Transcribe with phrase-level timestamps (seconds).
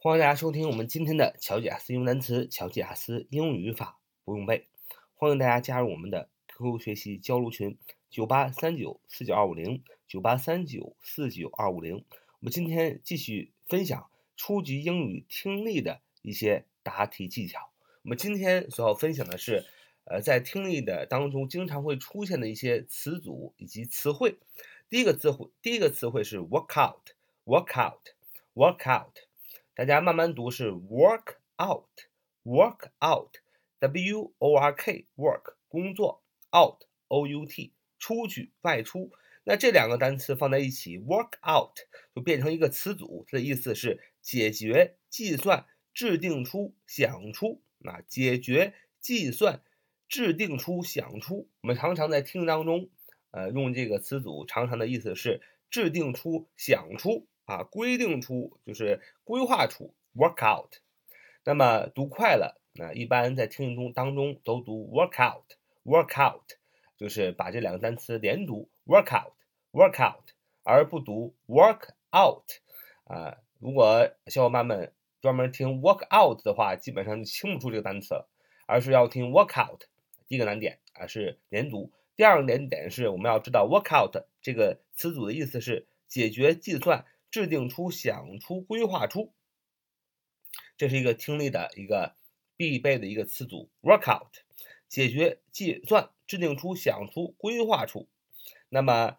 [0.00, 4.68] 欢迎大家收听我们今天的乔吉雅思英语单词、乔吉雅思英语语法不用背。
[5.16, 7.76] 欢迎大家加入我们的 QQ 学习交流群：
[8.08, 11.96] 九八三九四九二五零九八三九四九二五零。
[11.96, 17.68] 我们今天继续分享初级英语听力的一些答题技巧。
[18.02, 19.66] 我们今天所要分享的是，
[20.04, 24.38] 呃，在听力的当中经常会出现的一些词组以及词汇。
[24.88, 29.18] 第一个词汇，第一个词汇是 work out，work out，work out。
[29.78, 39.12] 大家慢慢读是 work out，work out，w o r k work 工作 out o u t 出去外出。
[39.44, 41.76] 那这两个单词放在一起，work out
[42.12, 45.64] 就变成一个词组，它的意思是解决、计算、
[45.94, 47.62] 制定出、想出。
[47.84, 49.62] 啊，解决、计算、
[50.08, 51.48] 制定出、想出。
[51.60, 52.90] 我们常常在听当中，
[53.30, 57.28] 呃，用这个词组，常常的意思是制定出、想出。
[57.48, 60.74] 啊，规定出就是规划出，work out。
[61.44, 66.44] 那么读快了，那一般在听力中当中都读 work out，work out，
[66.98, 70.28] 就是把这两个单词连读，work out，work out，
[70.62, 72.44] 而不读 work out。
[73.04, 78.28] 啊，如果小伙伴们专门听 work out 的话，基本上就听不出这个单词了，
[78.66, 79.84] 而是要听 work out。
[80.26, 87.06] 第一个难点啊是连读，第二个难点是我们要知道 work out 这个词组的意思是解决、计算。
[87.30, 89.32] 制定出、想出、规划出，
[90.76, 92.16] 这是一个听力的一个
[92.56, 93.68] 必备的一个词组。
[93.82, 94.32] work out，
[94.88, 98.08] 解决、计算、制定出、想出、规划出。
[98.70, 99.18] 那么，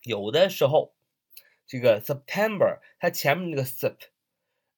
[0.03, 0.95] 有的时候
[1.67, 3.97] 这个 September 它前面那个 sep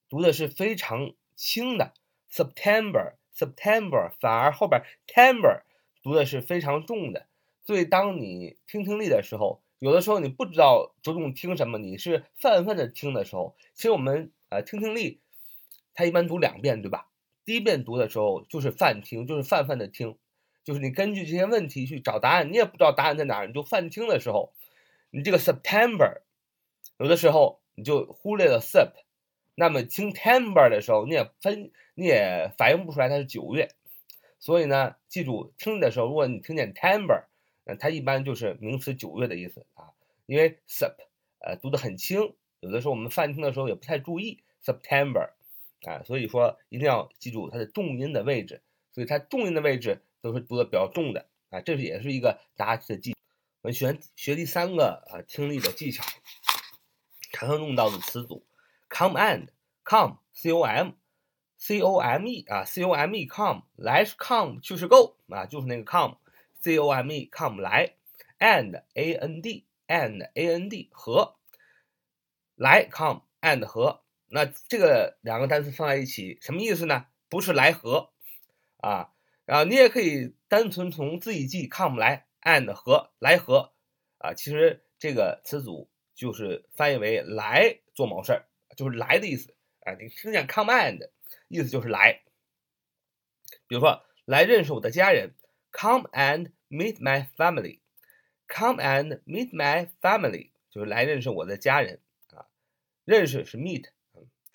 [0.08, 1.92] 读的是非常轻的
[2.30, 3.14] September。
[3.36, 5.62] September 反而后边 timber
[6.02, 7.26] 读的是非常重的，
[7.64, 15.20] 所以当你听听力的时候，有的时候你不知道着重听什么，你是泛泛的听的时候，其实我们呃听听力，
[15.94, 17.08] 它一般读两遍，对吧？
[17.44, 20.16] 第一遍读的时候就是泛听，就是泛泛的听，
[20.62, 24.54] 就是你根据这些问题去找答案，你也不知道答案在哪儿，你就泛听的时候，
[25.10, 26.22] 你这个 September
[26.98, 28.92] 有的时候你就忽略了 sep，
[29.54, 31.70] 那么听 timber 的时候，你也分。
[31.96, 33.70] 你也反应不出来它是九月，
[34.40, 37.26] 所以呢，记住听的时候，如果你听见 timber，
[37.62, 39.94] 那它一般就是名词九月的意思啊。
[40.26, 40.96] 因为 sep，
[41.38, 45.30] 呃，读得很轻，有的时候我们泛听的时候也不太注意 September，
[45.82, 48.60] 啊，所以说一定要记住它的重音的位置，
[48.92, 53.14] 所以它重音的位置都是读的比较重的啊，这是也是一个答题的技。
[53.62, 56.02] 我们学学第三个啊听力的技巧，
[57.30, 58.44] 常常用到的词组
[58.88, 60.92] ，come and，come，c o m。
[61.56, 66.92] c o m e 啊，c o m e come 来是 come 就是 go 啊，就是那个 come，c o
[66.92, 67.94] m e come 来
[68.38, 71.36] ，and a n d and a n d 和
[72.54, 77.06] 来 come and 和，那这个两个单词放在一起什么意思呢？
[77.30, 78.10] 不是来和
[78.78, 79.14] 啊，
[79.46, 83.72] 然后你也可以单纯从自己记 come 来 and 和来和
[84.18, 88.44] 啊，其实这个词组就是翻译为来做某事儿，
[88.76, 91.10] 就是来的意思啊，你听见 come and。
[91.48, 92.22] 意思就是来，
[93.68, 95.34] 比如说来认识我的家人
[95.72, 97.80] ，Come and meet my family。
[98.48, 102.46] Come and meet my family 就是来认识我的家人啊。
[103.04, 103.86] 认识是 meet，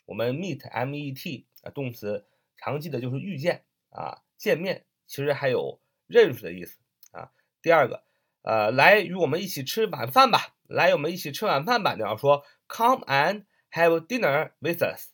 [0.06, 2.26] 我们 meet m e t 啊，动词
[2.58, 6.80] 常记的就是遇见啊，见面，其实还有认识的意思
[7.12, 7.32] 啊。
[7.62, 8.04] 第二个，
[8.42, 11.94] 呃，来与我们一起吃晚饭吧，来，我们一起吃晚饭吧。
[11.94, 15.10] 你要说 Come and have dinner with us。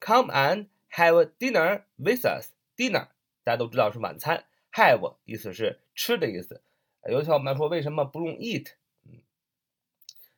[0.00, 2.48] Come and Have dinner with us.
[2.76, 3.06] Dinner
[3.44, 4.44] 大家都知道是晚餐。
[4.72, 6.62] Have 意思是吃的意思。
[7.08, 8.72] 有的小伙伴说为什么不用 eat？
[9.04, 9.20] 嗯，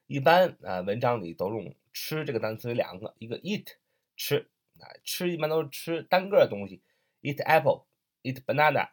[0.06, 3.66] 一般啊文章里都用吃这个单词有两个，一个 eat
[4.14, 4.46] 吃
[4.78, 6.82] 啊吃一般都是吃单个的东西
[7.22, 7.86] ，eat apple,
[8.22, 8.90] eat banana。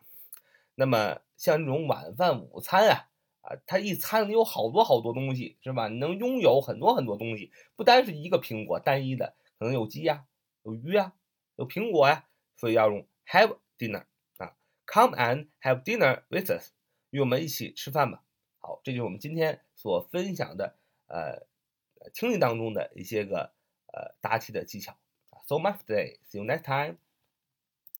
[0.75, 3.09] 那么像这种晚饭、午餐啊
[3.41, 5.87] 啊，它一餐里有好多好多东西是吧？
[5.87, 10.25] 你能拥有很多很多东西，不单是一个苹果单一的，可能有鸡呀，
[10.63, 11.13] 有鱼呀。
[11.55, 12.25] 有苹果呀，
[12.55, 14.05] 所以要用 have dinner
[14.37, 14.55] 啊
[14.85, 16.71] ，come and have dinner with us。
[17.09, 18.23] 与我们一起吃饭吧。
[18.59, 20.77] 好，这就是我们今天所分享的
[21.07, 21.45] 呃
[22.13, 23.51] 听力当中的一些个
[23.91, 24.95] 呃答题的技巧。
[25.47, 26.19] So much today.
[26.31, 27.08] See you next time.